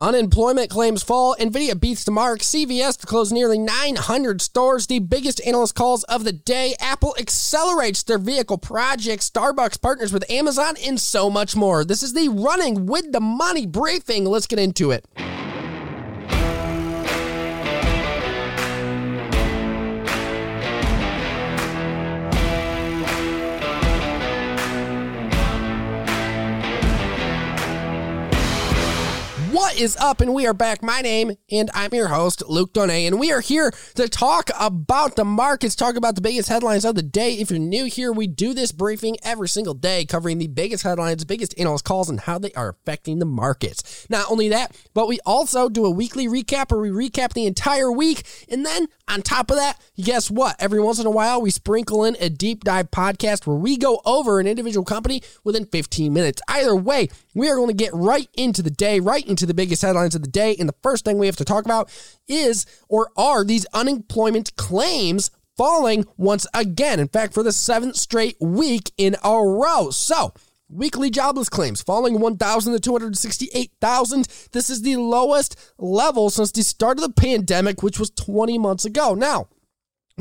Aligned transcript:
Unemployment 0.00 0.70
claims 0.70 1.02
fall. 1.02 1.34
Nvidia 1.40 1.78
beats 1.78 2.04
the 2.04 2.12
mark. 2.12 2.38
CVS 2.38 2.98
to 2.98 3.06
close 3.06 3.32
nearly 3.32 3.58
900 3.58 4.40
stores. 4.40 4.86
The 4.86 5.00
biggest 5.00 5.40
analyst 5.44 5.74
calls 5.74 6.04
of 6.04 6.22
the 6.22 6.30
day. 6.32 6.76
Apple 6.78 7.16
accelerates 7.18 8.04
their 8.04 8.18
vehicle 8.18 8.58
project. 8.58 9.24
Starbucks 9.24 9.80
partners 9.80 10.12
with 10.12 10.30
Amazon 10.30 10.76
and 10.86 11.00
so 11.00 11.28
much 11.28 11.56
more. 11.56 11.84
This 11.84 12.04
is 12.04 12.12
the 12.12 12.28
running 12.28 12.86
with 12.86 13.10
the 13.10 13.20
money 13.20 13.66
briefing. 13.66 14.24
Let's 14.24 14.46
get 14.46 14.60
into 14.60 14.92
it. 14.92 15.04
Is 29.78 29.96
up? 29.98 30.20
And 30.20 30.34
we 30.34 30.44
are 30.44 30.52
back. 30.52 30.82
My 30.82 31.02
name, 31.02 31.36
and 31.52 31.70
I'm 31.72 31.94
your 31.94 32.08
host, 32.08 32.42
Luke 32.48 32.72
Donay, 32.72 33.06
and 33.06 33.20
we 33.20 33.30
are 33.30 33.40
here 33.40 33.72
to 33.94 34.08
talk 34.08 34.50
about 34.58 35.14
the 35.14 35.24
markets, 35.24 35.76
talk 35.76 35.94
about 35.94 36.16
the 36.16 36.20
biggest 36.20 36.48
headlines 36.48 36.84
of 36.84 36.96
the 36.96 37.02
day. 37.02 37.34
If 37.34 37.48
you're 37.48 37.60
new 37.60 37.84
here, 37.84 38.10
we 38.10 38.26
do 38.26 38.54
this 38.54 38.72
briefing 38.72 39.18
every 39.22 39.48
single 39.48 39.74
day, 39.74 40.04
covering 40.04 40.38
the 40.38 40.48
biggest 40.48 40.82
headlines, 40.82 41.24
biggest 41.24 41.56
analyst 41.60 41.84
calls, 41.84 42.10
and 42.10 42.18
how 42.18 42.40
they 42.40 42.50
are 42.54 42.70
affecting 42.70 43.20
the 43.20 43.24
markets. 43.24 44.04
Not 44.10 44.28
only 44.28 44.48
that, 44.48 44.76
but 44.94 45.06
we 45.06 45.20
also 45.24 45.68
do 45.68 45.86
a 45.86 45.90
weekly 45.90 46.26
recap 46.26 46.72
where 46.72 46.80
we 46.80 46.90
recap 46.90 47.34
the 47.34 47.46
entire 47.46 47.92
week. 47.92 48.26
And 48.50 48.66
then 48.66 48.88
on 49.06 49.22
top 49.22 49.48
of 49.48 49.58
that, 49.58 49.80
guess 49.96 50.28
what? 50.28 50.56
Every 50.58 50.80
once 50.80 50.98
in 50.98 51.06
a 51.06 51.10
while, 51.10 51.40
we 51.40 51.52
sprinkle 51.52 52.04
in 52.04 52.16
a 52.18 52.28
deep 52.28 52.64
dive 52.64 52.90
podcast 52.90 53.46
where 53.46 53.56
we 53.56 53.76
go 53.76 54.02
over 54.04 54.40
an 54.40 54.48
individual 54.48 54.84
company 54.84 55.22
within 55.44 55.66
15 55.66 56.12
minutes. 56.12 56.42
Either 56.48 56.74
way, 56.74 57.10
we 57.38 57.48
are 57.48 57.56
going 57.56 57.68
to 57.68 57.74
get 57.74 57.94
right 57.94 58.28
into 58.34 58.62
the 58.62 58.70
day, 58.70 59.00
right 59.00 59.26
into 59.26 59.46
the 59.46 59.54
biggest 59.54 59.82
headlines 59.82 60.14
of 60.14 60.22
the 60.22 60.28
day. 60.28 60.56
And 60.58 60.68
the 60.68 60.74
first 60.82 61.04
thing 61.04 61.18
we 61.18 61.26
have 61.26 61.36
to 61.36 61.44
talk 61.44 61.64
about 61.64 61.90
is 62.26 62.66
or 62.88 63.10
are 63.16 63.44
these 63.44 63.66
unemployment 63.72 64.56
claims 64.56 65.30
falling 65.56 66.04
once 66.16 66.46
again. 66.54 67.00
In 67.00 67.08
fact, 67.08 67.34
for 67.34 67.42
the 67.42 67.52
seventh 67.52 67.96
straight 67.96 68.36
week 68.40 68.92
in 68.96 69.16
a 69.24 69.38
row. 69.40 69.90
So, 69.90 70.32
Weekly 70.70 71.08
jobless 71.08 71.48
claims 71.48 71.80
falling 71.80 72.20
1,000 72.20 72.74
to 72.74 72.78
268,000. 72.78 74.28
This 74.52 74.68
is 74.68 74.82
the 74.82 74.96
lowest 74.96 75.56
level 75.78 76.28
since 76.28 76.52
the 76.52 76.62
start 76.62 76.98
of 76.98 77.04
the 77.04 77.10
pandemic, 77.10 77.82
which 77.82 77.98
was 77.98 78.10
20 78.10 78.58
months 78.58 78.84
ago. 78.84 79.14
Now, 79.14 79.48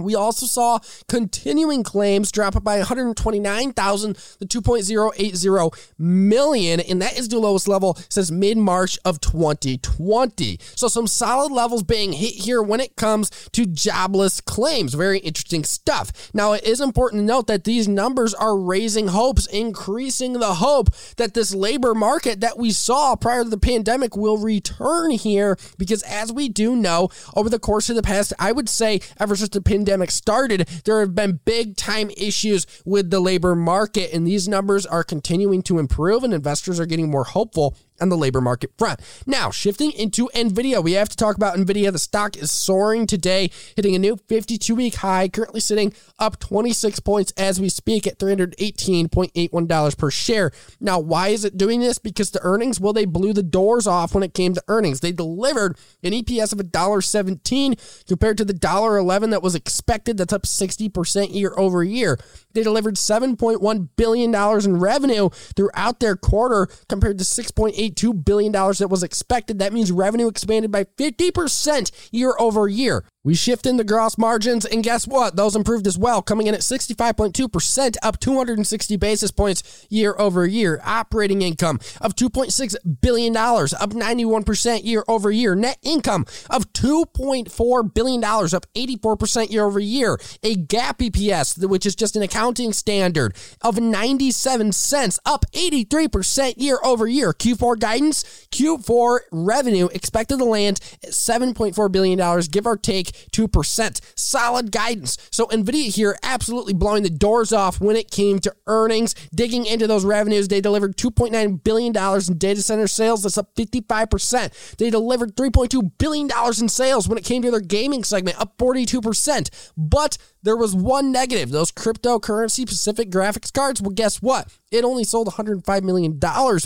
we 0.03 0.15
also 0.15 0.45
saw 0.45 0.79
continuing 1.07 1.83
claims 1.83 2.31
drop 2.31 2.61
by 2.63 2.77
129,000 2.77 4.15
to 4.15 4.61
2.080 4.61 5.77
million, 5.97 6.79
and 6.79 7.01
that 7.01 7.17
is 7.17 7.27
the 7.27 7.39
lowest 7.39 7.67
level 7.67 7.97
since 8.09 8.31
mid 8.31 8.57
March 8.57 8.97
of 9.03 9.19
2020. 9.21 10.59
So, 10.75 10.87
some 10.87 11.07
solid 11.07 11.51
levels 11.51 11.83
being 11.83 12.13
hit 12.13 12.35
here 12.35 12.61
when 12.61 12.79
it 12.79 12.95
comes 12.95 13.29
to 13.51 13.65
jobless 13.65 14.41
claims. 14.41 14.93
Very 14.93 15.19
interesting 15.19 15.63
stuff. 15.63 16.11
Now, 16.33 16.53
it 16.53 16.63
is 16.63 16.81
important 16.81 17.21
to 17.21 17.25
note 17.25 17.47
that 17.47 17.63
these 17.63 17.87
numbers 17.87 18.33
are 18.33 18.57
raising 18.57 19.09
hopes, 19.09 19.45
increasing 19.47 20.33
the 20.33 20.55
hope 20.55 20.89
that 21.17 21.33
this 21.33 21.53
labor 21.53 21.93
market 21.93 22.41
that 22.41 22.57
we 22.57 22.71
saw 22.71 23.15
prior 23.15 23.43
to 23.43 23.49
the 23.49 23.57
pandemic 23.57 24.15
will 24.15 24.37
return 24.37 25.11
here, 25.11 25.57
because 25.77 26.03
as 26.03 26.31
we 26.31 26.49
do 26.49 26.75
know, 26.75 27.09
over 27.35 27.49
the 27.49 27.59
course 27.59 27.89
of 27.89 27.95
the 27.95 28.03
past, 28.03 28.33
I 28.39 28.51
would 28.51 28.69
say 28.69 29.01
ever 29.19 29.35
since 29.35 29.49
the 29.49 29.61
pandemic 29.61 29.86
pandemic 29.87 30.11
started, 30.11 30.67
there 30.83 30.99
have 30.99 31.15
been 31.15 31.39
big 31.45 31.77
time 31.77 32.11
issues 32.17 32.67
with 32.83 33.09
the 33.09 33.21
labor 33.21 33.55
market, 33.55 34.11
and 34.11 34.27
these 34.27 34.45
numbers 34.45 34.85
are 34.85 35.01
continuing 35.01 35.61
to 35.61 35.79
improve, 35.79 36.25
and 36.25 36.33
investors 36.33 36.77
are 36.77 36.85
getting 36.85 37.09
more 37.09 37.23
hopeful 37.23 37.73
on 37.99 38.09
the 38.09 38.17
labor 38.17 38.41
market 38.41 38.71
front. 38.77 38.99
Now, 39.25 39.51
shifting 39.51 39.91
into 39.91 40.29
Nvidia, 40.33 40.83
we 40.83 40.93
have 40.93 41.09
to 41.09 41.17
talk 41.17 41.35
about 41.35 41.57
Nvidia. 41.57 41.91
The 41.91 41.99
stock 41.99 42.37
is 42.37 42.51
soaring 42.51 43.07
today, 43.07 43.51
hitting 43.75 43.95
a 43.95 43.99
new 43.99 44.17
52 44.27 44.75
week 44.75 44.95
high, 44.95 45.27
currently 45.29 45.59
sitting 45.59 45.93
up 46.19 46.39
26 46.39 46.99
points 47.01 47.33
as 47.37 47.59
we 47.59 47.69
speak 47.69 48.07
at 48.07 48.19
$318.81 48.19 49.97
per 49.97 50.11
share. 50.11 50.51
Now, 50.79 50.99
why 50.99 51.29
is 51.29 51.45
it 51.45 51.57
doing 51.57 51.79
this? 51.79 51.97
Because 51.97 52.31
the 52.31 52.43
earnings, 52.43 52.79
well, 52.79 52.93
they 52.93 53.05
blew 53.05 53.33
the 53.33 53.43
doors 53.43 53.87
off 53.87 54.13
when 54.13 54.23
it 54.23 54.33
came 54.33 54.53
to 54.53 54.63
earnings. 54.67 54.99
They 54.99 55.11
delivered 55.11 55.77
an 56.03 56.11
EPS 56.11 56.53
of 56.53 56.59
$1.17 56.59 58.05
compared 58.07 58.37
to 58.37 58.45
the 58.45 58.53
$1.11 58.53 59.31
that 59.31 59.43
was 59.43 59.55
expected. 59.55 60.17
That's 60.17 60.33
up 60.33 60.43
60% 60.43 61.33
year 61.33 61.53
over 61.57 61.83
year. 61.83 62.17
They 62.53 62.63
delivered 62.63 62.95
$7.1 62.95 63.89
billion 63.95 64.33
in 64.33 64.79
revenue 64.79 65.29
throughout 65.29 65.99
their 65.99 66.15
quarter 66.15 66.67
compared 66.89 67.17
to 67.19 67.23
6.8 67.23 67.86
$1.82 67.91 68.25
billion 68.25 68.51
that 68.51 68.87
was 68.89 69.03
expected. 69.03 69.59
That 69.59 69.73
means 69.73 69.91
revenue 69.91 70.27
expanded 70.27 70.71
by 70.71 70.85
50% 70.85 71.91
year 72.11 72.35
over 72.39 72.67
year. 72.67 73.03
We 73.27 73.35
shift 73.35 73.65
into 73.65 73.83
gross 73.83 74.17
margins, 74.17 74.65
and 74.65 74.81
guess 74.81 75.05
what? 75.05 75.35
Those 75.35 75.53
improved 75.53 75.85
as 75.85 75.97
well, 75.97 76.21
coming 76.21 76.47
in 76.47 76.53
at 76.53 76.61
65.2%, 76.61 77.97
up 78.01 78.21
260 78.21 78.95
basis 78.95 79.31
points 79.31 79.85
year 79.89 80.15
over 80.17 80.47
year. 80.47 80.79
Operating 80.85 81.41
income 81.41 81.81
of 81.99 82.15
$2.6 82.15 83.01
billion, 83.01 83.35
up 83.35 83.89
91% 83.89 84.85
year 84.85 85.03
over 85.09 85.29
year. 85.29 85.55
Net 85.55 85.77
income 85.83 86.25
of 86.49 86.71
$2.4 86.71 87.93
billion, 87.93 88.23
up 88.23 88.65
84% 88.73 89.51
year 89.51 89.65
over 89.65 89.81
year. 89.81 90.13
A 90.43 90.55
GAAP 90.55 91.11
EPS, 91.11 91.67
which 91.67 91.85
is 91.85 91.97
just 91.97 92.15
an 92.15 92.23
accounting 92.23 92.71
standard, 92.71 93.35
of 93.61 93.77
97 93.77 94.71
cents, 94.71 95.19
up 95.25 95.43
83% 95.51 96.53
year 96.55 96.79
over 96.81 97.05
year. 97.05 97.33
Q4 97.33 97.77
guidance, 97.77 98.47
Q4 98.51 99.19
revenue 99.33 99.87
expected 99.87 100.37
to 100.37 100.45
land 100.45 100.79
at 101.03 101.09
$7.4 101.09 101.91
billion, 101.91 102.41
give 102.49 102.65
or 102.65 102.77
take 102.77 103.16
2%. 103.31 104.01
Solid 104.15 104.71
guidance. 104.71 105.17
So 105.31 105.45
NVIDIA 105.47 105.93
here 105.95 106.17
absolutely 106.23 106.73
blowing 106.73 107.03
the 107.03 107.09
doors 107.09 107.53
off 107.53 107.79
when 107.79 107.95
it 107.95 108.11
came 108.11 108.39
to 108.39 108.53
earnings. 108.67 109.15
Digging 109.33 109.65
into 109.65 109.87
those 109.87 110.05
revenues, 110.05 110.47
they 110.47 110.61
delivered 110.61 110.97
$2.9 110.97 111.63
billion 111.63 111.95
in 111.95 112.37
data 112.37 112.61
center 112.61 112.87
sales. 112.87 113.23
That's 113.23 113.37
up 113.37 113.55
55%. 113.55 114.75
They 114.77 114.89
delivered 114.89 115.35
$3.2 115.35 115.91
billion 115.97 116.29
in 116.59 116.69
sales 116.69 117.07
when 117.07 117.17
it 117.17 117.23
came 117.23 117.41
to 117.41 117.51
their 117.51 117.59
gaming 117.59 118.03
segment, 118.03 118.39
up 118.39 118.57
42%. 118.57 119.71
But 119.77 120.17
there 120.47 120.55
was 120.55 120.73
one 120.73 121.11
negative 121.11 121.51
those 121.51 121.73
cryptocurrency 121.73 122.61
specific 122.61 123.11
graphics 123.11 123.51
cards. 123.51 123.81
Well, 123.81 123.91
guess 123.91 124.21
what? 124.21 124.47
It 124.71 124.83
only 124.83 125.03
sold 125.03 125.27
$105 125.27 125.83
million 125.83 126.19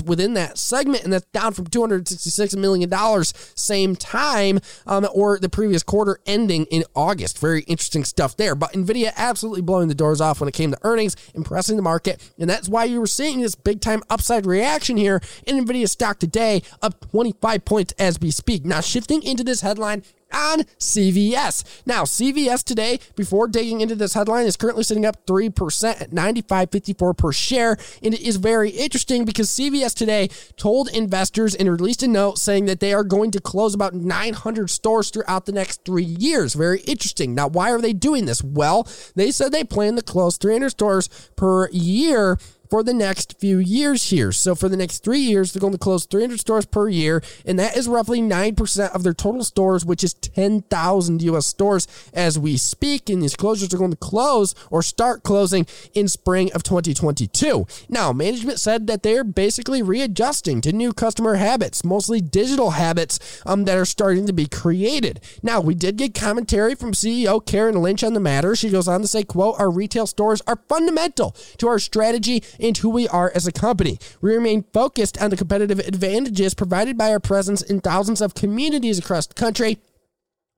within 0.06 0.34
that 0.36 0.58
segment, 0.58 1.04
and 1.04 1.14
that's 1.14 1.26
down 1.34 1.54
from 1.54 1.66
$266 1.66 2.56
million 2.58 3.24
same 3.56 3.96
time 3.96 4.60
um, 4.88 5.08
or 5.14 5.40
the 5.40 5.50
previous 5.50 5.84
quarter 5.84 6.20
ending 6.26 6.66
in 6.66 6.84
August. 6.96 7.40
Very 7.40 7.62
interesting 7.62 8.04
stuff 8.04 8.38
there. 8.38 8.56
But 8.56 8.74
NVIDIA 8.74 9.14
absolutely 9.16 9.62
blowing 9.62 9.88
the 9.88 9.96
doors 9.96 10.22
off 10.22 10.42
when 10.42 10.48
it 10.48 10.54
came 10.54 10.72
to 10.72 10.78
earnings, 10.84 11.16
impressing 11.34 11.76
the 11.76 11.84
market. 11.84 12.28
And 12.40 12.50
that's 12.50 12.70
why 12.70 12.86
you 12.86 13.00
were 13.00 13.08
seeing 13.08 13.42
this 13.42 13.56
big 13.56 13.82
time 13.82 14.02
upside 14.10 14.46
reaction 14.46 14.98
here 14.98 15.22
in 15.46 15.64
NVIDIA 15.64 15.90
stock 15.90 16.20
today, 16.20 16.64
up 16.82 17.00
25 17.12 17.66
points 17.66 17.94
as 18.00 18.20
we 18.20 18.32
speak. 18.32 18.66
Now, 18.66 18.82
shifting 18.82 19.22
into 19.22 19.44
this 19.44 19.62
headline, 19.62 20.04
on 20.34 20.64
CVS. 20.80 21.64
Now, 21.86 22.04
CVS 22.04 22.64
today, 22.64 23.00
before 23.16 23.48
digging 23.48 23.82
into 23.82 23.96
this 23.96 24.14
headline, 24.14 24.46
is 24.46 24.58
currently 24.58 24.84
sitting 24.84 25.06
up 25.06 25.26
3% 25.26 26.02
at 26.02 26.12
95.54 26.12 27.18
per 27.18 27.32
share. 27.32 27.78
And 28.04 28.14
it 28.14 28.22
is 28.22 28.38
very 28.38 28.70
interesting 28.70 29.26
because 29.26 29.50
CVS 29.50 29.94
today 29.94 30.30
told 30.58 30.90
investors 30.90 31.56
and 31.56 31.70
released 31.70 32.04
a 32.04 32.08
note 32.08 32.38
saying 32.38 32.66
that 32.66 32.80
they 32.80 32.94
are 32.94 33.04
going 33.04 33.32
to 33.32 33.42
close 33.42 33.74
about 33.74 33.94
900 33.94 34.70
stores 34.70 35.10
throughout 35.10 35.46
the 35.46 35.52
next 35.52 35.86
three 35.86 36.04
years. 36.04 36.54
Very 36.54 36.82
interesting. 36.82 37.36
Now, 37.36 37.48
why 37.48 37.72
are 37.72 37.82
they 37.82 37.94
doing 37.94 38.26
this? 38.26 38.44
Well, 38.44 38.88
they 39.16 39.32
said 39.32 39.52
they 39.52 39.64
plan 39.64 39.96
to 39.96 40.02
close 40.02 40.38
300 40.38 40.70
stores 40.70 41.10
per 41.36 41.70
year 41.70 42.38
for 42.72 42.84
the 42.84 42.94
next 42.94 43.38
few 43.38 43.58
years 43.58 44.12
here. 44.12 44.32
So 44.32 44.56
for 44.56 44.70
the 44.70 44.78
next 44.78 45.04
three 45.04 45.20
years, 45.20 45.52
they're 45.52 45.60
going 45.60 45.74
to 45.74 45.78
close 45.78 46.06
300 46.06 46.40
stores 46.40 46.66
per 46.66 46.88
year, 46.88 47.22
and 47.46 47.60
that 47.60 47.76
is 47.76 47.86
roughly 47.86 48.22
9% 48.22 48.96
of 48.96 49.04
their 49.04 49.14
total 49.14 49.44
stores, 49.44 49.86
which 49.86 50.06
is 50.06 50.14
10,000 50.14 51.22
US 51.22 51.46
stores 51.46 51.86
as 52.14 52.40
we 52.40 52.56
speak. 52.56 53.10
And 53.10 53.22
these 53.22 53.36
closures 53.36 53.74
are 53.74 53.78
going 53.78 53.92
to 53.92 53.98
close 53.98 54.56
or 54.72 54.82
start 54.82 55.24
closing 55.24 55.68
in 55.94 56.08
spring 56.08 56.50
of 56.54 56.64
2022. 56.64 57.68
Now, 57.90 58.14
management 58.14 58.58
said 58.58 58.88
that 58.88 59.04
they're 59.04 59.26
basically 59.26 59.82
readjusting 59.82 60.62
to 60.62 60.72
new 60.72 60.94
customer 60.94 61.36
habits, 61.36 61.84
mostly 61.84 62.22
digital 62.22 62.72
habits 62.72 63.42
um, 63.46 63.66
that 63.66 63.78
are 63.78 63.86
starting 63.86 64.26
to 64.28 64.34
be 64.34 64.48
created. 64.48 65.20
Now, 65.44 65.60
we 65.60 65.76
did 65.76 65.98
get 65.98 66.14
commentary 66.14 66.76
from 66.76 66.94
CEO 66.94 67.46
Karen 67.46 67.82
Lynch 67.82 68.02
on 68.02 68.14
the 68.14 68.22
matter. 68.22 68.56
She 68.56 68.70
goes 68.70 68.88
on 68.88 69.02
to 69.02 69.08
say, 69.08 69.26
quote, 69.26 69.60
our 69.60 69.70
retail 69.70 70.08
stores 70.08 70.42
are 70.48 70.62
fundamental 70.70 71.36
to 71.58 71.68
our 71.68 71.78
strategy 71.78 72.42
and 72.62 72.78
who 72.78 72.90
we 72.90 73.08
are 73.08 73.32
as 73.34 73.48
a 73.48 73.52
company. 73.52 74.00
We 74.22 74.34
remain 74.34 74.66
focused 74.74 75.22
on 75.22 75.30
the 75.30 75.38
competitive 75.38 75.80
advantages 75.80 76.54
provided 76.54 76.98
by 76.98 77.12
our 77.12 77.20
presence 77.20 77.62
in 77.62 77.82
thousands 77.82 78.22
of 78.22 78.36
communities 78.36 79.00
across 79.00 79.28
the 79.28 79.34
country 79.34 79.80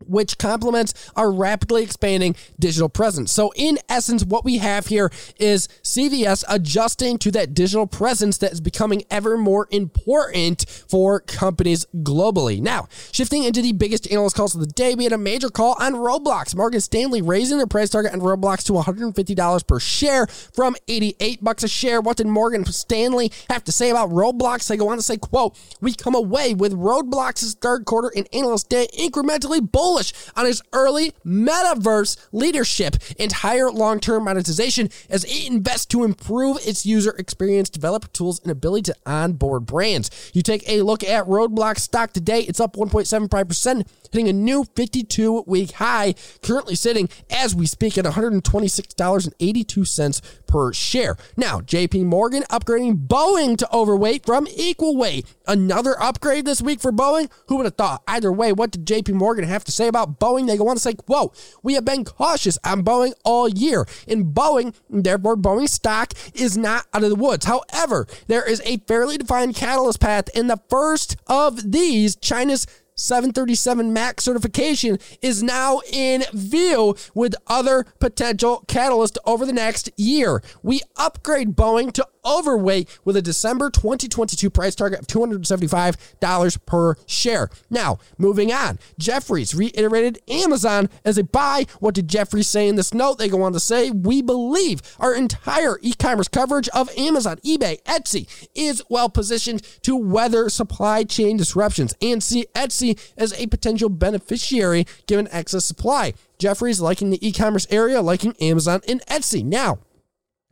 which 0.08 0.38
complements 0.38 0.94
our 1.16 1.32
rapidly 1.32 1.84
expanding 1.84 2.36
digital 2.60 2.90
presence. 2.90 3.32
So, 3.32 3.52
in 3.56 3.78
essence, 3.90 4.24
what 4.24 4.46
we 4.46 4.58
have 4.60 4.88
here 4.88 5.12
is 5.38 5.68
CVS 5.84 6.44
adjusting 6.50 7.18
to 7.20 7.32
that 7.32 7.54
digital 7.54 7.88
presence 7.88 8.38
that 8.40 8.52
is 8.52 8.62
becoming 8.62 9.04
ever 9.10 9.38
more 9.38 9.68
important 9.72 10.66
for 10.88 11.20
companies 11.20 11.86
globally. 11.98 12.62
Now, 12.62 12.88
shifting 13.12 13.44
into 13.44 13.62
the 13.62 13.74
biggest 13.74 14.12
analyst 14.12 14.36
calls 14.36 14.56
of 14.56 14.62
the 14.62 14.68
day, 14.68 14.96
we 14.96 15.04
had 15.04 15.14
a 15.14 15.18
major 15.18 15.50
call 15.50 15.76
on 15.80 15.94
Roblox. 15.94 16.56
Morgan 16.56 16.82
Stanley 16.82 17.22
raising 17.22 17.58
their 17.58 17.68
price 17.68 17.90
target 17.90 18.14
on 18.14 18.22
Roblox 18.22 18.64
to 18.66 18.74
$150 18.74 19.68
per 19.68 19.80
share 19.80 20.28
from 20.28 20.76
88 20.88 21.44
bucks 21.44 21.64
a 21.64 21.68
share. 21.68 22.02
What 22.02 22.18
did 22.18 22.28
Morgan 22.28 22.66
Stanley 22.66 23.32
have 23.50 23.64
to 23.66 23.72
say 23.72 23.90
about 23.90 24.10
Roblox? 24.10 24.68
They 24.68 24.78
go 24.78 24.90
on 24.90 24.98
to 24.98 25.04
say, 25.04 25.18
quote, 25.18 25.58
we 25.82 25.94
come 25.94 26.16
away 26.16 26.54
with 26.54 26.74
Roblox's 26.74 27.56
third 27.56 27.86
quarter 27.86 28.12
and 28.16 28.28
analyst 28.34 28.70
day 28.70 28.88
incrementally 28.98 29.60
bull 29.72 29.93
bullish 29.94 30.13
on 30.36 30.48
his 30.48 30.62
early 30.74 31.13
metaverse 31.25 32.18
leadership 32.31 32.95
and 33.19 33.31
higher 33.31 33.69
long 33.69 34.00
term 34.00 34.24
monetization 34.24 34.90
as 35.10 35.24
it 35.25 35.48
invests 35.48 35.86
to 35.86 36.04
improve 36.04 36.57
its 36.66 36.84
user 36.86 37.13
experience, 37.19 37.69
developer 37.69 38.07
tools, 38.07 38.40
and 38.42 38.50
ability 38.51 38.92
to 38.92 38.95
onboard 39.06 39.68
brands. 39.68 40.31
You 40.34 40.42
take 40.42 40.68
a 40.68 40.81
look 40.81 41.04
at 41.04 41.25
Roblox 41.25 41.80
stock 41.80 42.13
today, 42.13 42.40
it's 42.42 42.60
up 42.60 42.75
1.75%, 42.75 43.88
hitting 44.12 44.28
a 44.28 44.34
new 44.34 44.66
52 44.75 45.44
week 45.45 45.74
high, 45.74 46.16
currently 46.42 46.74
sitting 46.75 47.07
as 47.30 47.54
we 47.56 47.68
speak 47.68 47.98
at 47.98 48.06
$126.82 48.06 50.22
per 50.48 50.74
share. 50.74 51.18
Now, 51.38 51.60
JP 51.60 52.06
Morgan 52.06 52.44
upgrading 52.50 53.07
Boeing 53.07 53.57
to 53.57 53.72
overweight 53.74 54.25
from 54.25 54.48
equal 54.56 54.98
weight. 54.98 55.28
Another 55.46 56.01
upgrade 56.01 56.46
this 56.46 56.62
week 56.62 56.80
for 56.80 56.92
Boeing? 56.92 57.30
Who 57.48 57.57
would 57.57 57.66
have 57.66 57.75
thought? 57.75 58.01
Either 58.07 58.31
way, 58.31 58.54
what 58.54 58.72
did 58.72 58.86
JP 58.86 59.16
Morgan 59.16 59.44
have 59.46 59.63
to 59.66 59.72
say 59.72 59.83
about 59.88 60.20
Boeing, 60.20 60.48
they 60.48 60.58
go 60.58 60.68
on 60.68 60.76
to 60.76 60.82
say, 60.82 60.94
whoa, 61.08 61.32
we 61.62 61.74
have 61.74 61.86
been 61.86 62.06
cautious 62.06 62.58
on 62.64 62.84
Boeing 62.84 63.14
all 63.24 63.48
year. 63.48 63.86
And 64.08 64.34
Boeing, 64.34 64.74
therefore, 64.90 65.36
Boeing 65.36 65.70
stock 65.70 66.14
is 66.34 66.58
not 66.58 66.86
out 66.94 67.04
of 67.04 67.10
the 67.10 67.16
woods. 67.16 67.46
However, 67.46 68.08
there 68.28 68.48
is 68.48 68.62
a 68.66 68.78
fairly 68.80 69.18
defined 69.18 69.56
catalyst 69.56 70.00
path, 70.00 70.30
and 70.36 70.50
the 70.50 70.62
first 70.70 71.18
of 71.28 71.72
these, 71.72 72.16
China's 72.16 72.68
737 72.96 73.92
MAX 73.92 74.24
certification 74.24 75.00
is 75.22 75.42
now 75.42 75.82
in 75.92 76.24
view 76.34 76.96
with 77.14 77.36
other 77.48 77.86
potential 78.00 78.64
catalysts 78.68 79.18
over 79.26 79.46
the 79.46 79.54
next 79.54 79.90
year. 79.98 80.44
We 80.62 80.82
upgrade 80.96 81.56
Boeing 81.56 81.92
to 81.94 82.08
overweight 82.25 83.00
with 83.04 83.16
a 83.16 83.22
December 83.22 83.70
2022 83.70 84.50
price 84.50 84.75
target 84.75 85.00
of 85.00 85.08
$275 85.08 86.66
per 86.66 86.96
share. 87.06 87.50
Now, 87.70 88.00
moving 88.18 88.52
on, 88.52 88.80
Jefferies 88.98 89.54
reiterated 89.56 90.20
Amazon 90.28 90.90
as 91.06 91.18
a 91.18 91.24
buy. 91.24 91.66
What 91.80 91.96
did 91.96 92.08
Jefferies 92.08 92.48
say 92.48 92.68
in 92.68 92.75
this 92.75 92.94
note? 92.94 93.18
They 93.18 93.30
go 93.30 93.44
on 93.44 93.54
to 93.54 93.60
say, 93.60 93.92
We 93.92 94.22
believe 94.22 94.81
our 95.00 95.14
entire 95.14 95.80
e 95.81 95.94
commerce 95.94 96.28
coverage 96.28 96.70
of 96.70 96.90
Amazon, 96.98 97.38
eBay, 97.46 97.81
Etsy 97.84 98.28
is 98.56 98.84
well 98.90 99.10
positioned 99.10 99.62
to 99.84 99.96
weather 99.96 100.50
supply 100.50 101.04
chain 101.04 101.38
disruptions 101.38 101.94
and 102.02 102.22
see 102.24 102.46
Etsy 102.54 103.00
as 103.18 103.34
a 103.34 103.48
potential 103.48 103.90
beneficiary 103.90 104.86
given 105.08 105.28
excess 105.31 105.66
supply. 105.66 106.14
Jefferies 106.38 106.81
liking 106.81 107.10
the 107.10 107.25
e 107.25 107.31
commerce 107.31 107.68
area, 107.70 108.02
liking 108.02 108.36
Amazon 108.42 108.81
and 108.88 109.02
Etsy. 109.08 109.44
Now, 109.44 109.80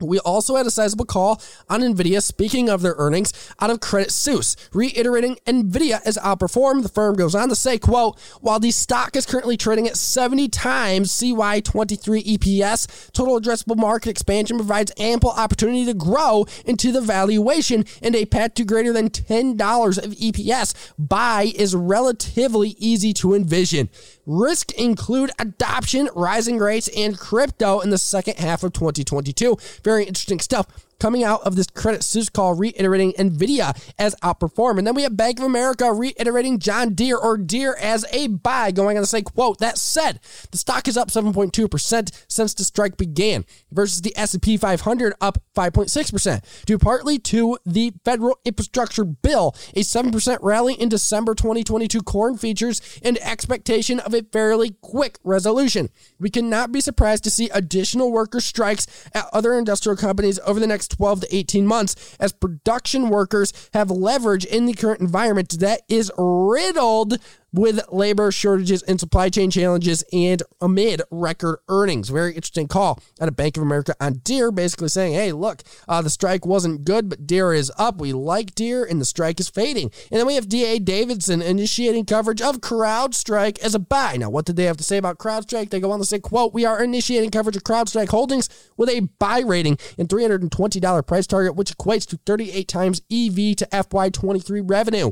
we 0.07 0.19
also 0.19 0.55
had 0.55 0.65
a 0.65 0.71
sizable 0.71 1.05
call 1.05 1.41
on 1.69 1.81
Nvidia, 1.81 2.21
speaking 2.21 2.69
of 2.69 2.81
their 2.81 2.95
earnings, 2.97 3.33
out 3.59 3.69
of 3.69 3.79
Credit 3.79 4.11
Suisse, 4.11 4.55
reiterating 4.73 5.37
Nvidia 5.45 6.03
has 6.03 6.17
outperformed. 6.17 6.83
The 6.83 6.89
firm 6.89 7.15
goes 7.15 7.35
on 7.35 7.49
to 7.49 7.55
say, 7.55 7.77
quote, 7.77 8.19
while 8.41 8.59
the 8.59 8.71
stock 8.71 9.15
is 9.15 9.25
currently 9.25 9.57
trading 9.57 9.87
at 9.87 9.97
70 9.97 10.49
times 10.49 11.11
CY23 11.11 12.37
EPS, 12.37 13.11
total 13.11 13.39
addressable 13.39 13.77
market 13.77 14.09
expansion 14.09 14.57
provides 14.57 14.91
ample 14.97 15.31
opportunity 15.31 15.85
to 15.85 15.93
grow 15.93 16.45
into 16.65 16.91
the 16.91 17.01
valuation 17.01 17.85
and 18.01 18.15
a 18.15 18.25
path 18.25 18.53
to 18.55 18.63
greater 18.63 18.93
than 18.93 19.09
$10 19.09 19.97
of 19.97 20.11
EPS 20.11 20.93
buy 20.97 21.51
is 21.55 21.75
relatively 21.75 22.75
easy 22.77 23.13
to 23.13 23.33
envision. 23.33 23.89
Risk 24.25 24.71
include 24.73 25.31
adoption, 25.39 26.07
rising 26.15 26.57
rates, 26.57 26.89
and 26.95 27.17
crypto 27.17 27.79
in 27.79 27.89
the 27.89 27.97
second 27.97 28.37
half 28.37 28.63
of 28.63 28.71
2022. 28.73 29.57
Very 29.83 29.90
interesting 29.99 30.39
stuff 30.39 30.67
coming 31.01 31.23
out 31.23 31.41
of 31.41 31.55
this 31.55 31.65
Credit 31.65 32.03
Suisse 32.03 32.29
call 32.29 32.53
reiterating 32.53 33.11
Nvidia 33.13 33.75
as 33.97 34.13
outperform. 34.23 34.77
And 34.77 34.85
then 34.85 34.93
we 34.93 35.01
have 35.01 35.17
Bank 35.17 35.39
of 35.39 35.45
America 35.45 35.91
reiterating 35.91 36.59
John 36.59 36.93
Deere 36.93 37.17
or 37.17 37.37
Deere 37.37 37.75
as 37.81 38.05
a 38.13 38.27
buy, 38.27 38.69
going 38.69 38.97
on 38.97 39.03
to 39.03 39.07
say, 39.07 39.23
quote, 39.23 39.57
that 39.57 39.79
said, 39.79 40.19
the 40.51 40.59
stock 40.59 40.87
is 40.87 40.97
up 40.97 41.07
7.2% 41.07 42.25
since 42.27 42.53
the 42.53 42.63
strike 42.63 42.97
began 42.97 43.45
versus 43.71 44.01
the 44.01 44.15
S&P 44.15 44.57
500 44.57 45.13
up 45.19 45.39
5.6% 45.55 46.65
due 46.65 46.77
partly 46.77 47.17
to 47.17 47.57
the 47.65 47.93
federal 48.05 48.37
infrastructure 48.45 49.03
bill, 49.03 49.55
a 49.75 49.79
7% 49.79 50.37
rally 50.43 50.75
in 50.75 50.87
December 50.87 51.33
2022 51.33 52.03
corn 52.03 52.37
futures 52.37 52.79
and 53.03 53.17
expectation 53.23 53.99
of 53.99 54.13
a 54.13 54.21
fairly 54.21 54.75
quick 54.81 55.17
resolution. 55.23 55.89
We 56.19 56.29
cannot 56.29 56.71
be 56.71 56.79
surprised 56.79 57.23
to 57.23 57.31
see 57.31 57.49
additional 57.49 58.11
worker 58.11 58.39
strikes 58.39 58.85
at 59.15 59.25
other 59.33 59.57
industrial 59.57 59.97
companies 59.97 60.37
over 60.45 60.59
the 60.59 60.67
next 60.67 60.90
12 60.91 61.21
to 61.21 61.35
18 61.35 61.65
months 61.65 62.15
as 62.19 62.31
production 62.31 63.09
workers 63.09 63.53
have 63.73 63.89
leverage 63.89 64.45
in 64.45 64.65
the 64.65 64.73
current 64.73 65.01
environment 65.01 65.59
that 65.59 65.81
is 65.89 66.11
riddled 66.17 67.17
with 67.53 67.81
labor 67.91 68.31
shortages 68.31 68.81
and 68.83 68.99
supply 68.99 69.29
chain 69.29 69.51
challenges 69.51 70.03
and 70.13 70.41
amid 70.61 71.01
record 71.11 71.59
earnings. 71.67 72.09
Very 72.09 72.33
interesting 72.33 72.67
call 72.67 72.99
at 73.19 73.27
a 73.27 73.31
Bank 73.31 73.57
of 73.57 73.63
America 73.63 73.95
on 73.99 74.15
Deere, 74.23 74.51
basically 74.51 74.87
saying, 74.87 75.13
hey, 75.13 75.31
look, 75.31 75.63
uh, 75.87 76.01
the 76.01 76.09
strike 76.09 76.45
wasn't 76.45 76.85
good, 76.85 77.09
but 77.09 77.27
Deere 77.27 77.53
is 77.53 77.71
up. 77.77 77.99
We 77.99 78.13
like 78.13 78.55
Deere, 78.55 78.85
and 78.85 79.01
the 79.01 79.05
strike 79.05 79.39
is 79.39 79.49
fading. 79.49 79.91
And 80.11 80.19
then 80.19 80.27
we 80.27 80.35
have 80.35 80.47
DA 80.47 80.79
Davidson 80.79 81.41
initiating 81.41 82.05
coverage 82.05 82.41
of 82.41 82.57
CrowdStrike 82.57 83.59
as 83.59 83.75
a 83.75 83.79
buy. 83.79 84.17
Now, 84.17 84.29
what 84.29 84.45
did 84.45 84.55
they 84.55 84.65
have 84.65 84.77
to 84.77 84.83
say 84.83 84.97
about 84.97 85.17
CrowdStrike? 85.17 85.69
They 85.69 85.79
go 85.79 85.91
on 85.91 85.99
to 85.99 86.05
say, 86.05 86.19
quote, 86.19 86.53
we 86.53 86.65
are 86.65 86.81
initiating 86.83 87.31
coverage 87.31 87.57
of 87.57 87.63
CrowdStrike 87.63 88.09
Holdings 88.09 88.49
with 88.77 88.89
a 88.89 89.01
buy 89.19 89.39
rating 89.39 89.77
and 89.97 90.07
$320 90.07 91.05
price 91.07 91.27
target, 91.27 91.55
which 91.55 91.75
equates 91.77 92.07
to 92.07 92.19
38 92.25 92.67
times 92.67 93.01
EV 93.11 93.55
to 93.57 93.67
FY23 93.71 94.69
revenue. 94.69 95.11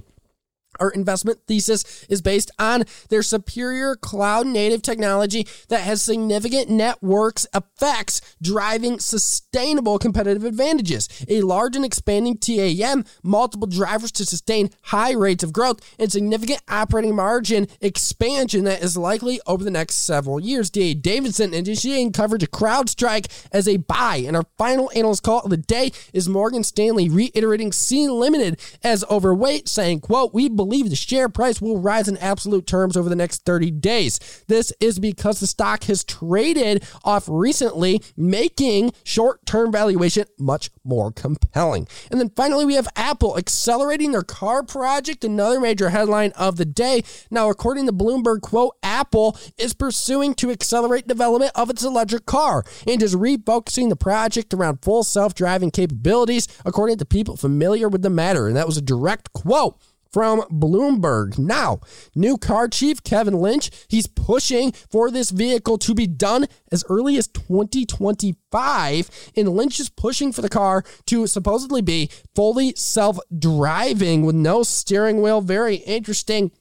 Our 0.79 0.91
investment 0.91 1.39
thesis 1.47 2.05
is 2.09 2.21
based 2.21 2.51
on 2.59 2.83
their 3.09 3.21
superior 3.21 3.95
cloud 3.95 4.47
native 4.47 4.81
technology 4.81 5.47
that 5.67 5.81
has 5.81 6.01
significant 6.01 6.69
networks 6.69 7.47
effects 7.53 8.21
driving 8.41 8.99
sustainable 8.99 9.99
competitive 9.99 10.43
advantages, 10.43 11.07
a 11.27 11.41
large 11.41 11.75
and 11.75 11.85
expanding 11.85 12.37
TAM, 12.37 13.05
multiple 13.23 13.67
drivers 13.67 14.11
to 14.13 14.25
sustain 14.25 14.69
high 14.83 15.11
rates 15.11 15.43
of 15.43 15.53
growth, 15.53 15.79
and 15.99 16.11
significant 16.11 16.61
operating 16.69 17.15
margin 17.15 17.67
expansion 17.81 18.63
that 18.63 18.81
is 18.81 18.97
likely 18.97 19.39
over 19.45 19.63
the 19.63 19.71
next 19.71 19.95
several 19.95 20.39
years. 20.39 20.69
D.A. 20.69 20.93
Davidson 20.93 21.53
initiating 21.53 22.11
coverage 22.11 22.43
of 22.43 22.51
CrowdStrike 22.51 23.27
as 23.51 23.67
a 23.67 23.77
buy. 23.77 24.23
And 24.25 24.35
our 24.35 24.45
final 24.57 24.91
analyst 24.95 25.23
call 25.23 25.41
of 25.41 25.49
the 25.49 25.57
day 25.57 25.91
is 26.13 26.29
Morgan 26.29 26.63
Stanley 26.63 27.09
reiterating 27.09 27.71
Sea 27.71 28.09
Limited 28.09 28.59
as 28.83 29.03
overweight, 29.09 29.67
saying, 29.67 30.01
quote, 30.01 30.33
we 30.33 30.49
believe 30.49 30.68
the 30.69 30.95
share 30.95 31.29
price 31.29 31.61
will 31.61 31.79
rise 31.79 32.07
in 32.07 32.17
absolute 32.17 32.65
terms 32.65 32.95
over 32.95 33.09
the 33.09 33.15
next 33.15 33.45
30 33.45 33.71
days. 33.71 34.19
This 34.47 34.71
is 34.79 34.99
because 34.99 35.39
the 35.39 35.47
stock 35.47 35.83
has 35.85 36.03
traded 36.03 36.83
off 37.03 37.25
recently, 37.27 38.01
making 38.15 38.93
short 39.03 39.45
term 39.45 39.71
valuation 39.71 40.25
much 40.37 40.69
more 40.83 41.11
compelling. 41.11 41.87
And 42.11 42.19
then 42.19 42.31
finally, 42.35 42.65
we 42.65 42.75
have 42.75 42.87
Apple 42.95 43.37
accelerating 43.37 44.11
their 44.11 44.23
car 44.23 44.63
project, 44.63 45.23
another 45.23 45.59
major 45.59 45.89
headline 45.89 46.31
of 46.31 46.57
the 46.57 46.65
day. 46.65 47.03
Now, 47.29 47.49
according 47.49 47.85
to 47.87 47.93
Bloomberg, 47.93 48.41
quote, 48.41 48.75
Apple 48.83 49.37
is 49.57 49.73
pursuing 49.73 50.33
to 50.35 50.51
accelerate 50.51 51.07
development 51.07 51.51
of 51.55 51.69
its 51.69 51.83
electric 51.83 52.25
car 52.25 52.63
and 52.87 53.01
is 53.01 53.15
refocusing 53.15 53.89
the 53.89 53.95
project 53.95 54.53
around 54.53 54.79
full 54.81 55.03
self 55.03 55.33
driving 55.33 55.71
capabilities, 55.71 56.47
according 56.65 56.97
to 56.97 57.05
people 57.05 57.37
familiar 57.37 57.89
with 57.89 58.01
the 58.01 58.09
matter. 58.09 58.47
And 58.47 58.55
that 58.55 58.67
was 58.67 58.77
a 58.77 58.81
direct 58.81 59.33
quote 59.33 59.79
from 60.11 60.41
Bloomberg. 60.51 61.37
Now, 61.37 61.79
new 62.15 62.37
car 62.37 62.67
chief 62.67 63.03
Kevin 63.03 63.35
Lynch, 63.35 63.69
he's 63.87 64.07
pushing 64.07 64.71
for 64.71 65.11
this 65.11 65.31
vehicle 65.31 65.77
to 65.79 65.93
be 65.93 66.07
done 66.07 66.47
as 66.71 66.83
early 66.89 67.17
as 67.17 67.27
2025. 67.27 69.31
And 69.35 69.49
Lynch 69.49 69.79
is 69.79 69.89
pushing 69.89 70.31
for 70.31 70.41
the 70.41 70.49
car 70.49 70.83
to 71.07 71.27
supposedly 71.27 71.81
be 71.81 72.09
fully 72.35 72.73
self 72.75 73.19
driving 73.37 74.25
with 74.25 74.35
no 74.35 74.63
steering 74.63 75.21
wheel. 75.21 75.41
Very 75.41 75.75
interesting 75.75 76.51